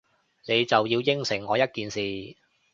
[0.47, 1.99] 你就要應承我一件事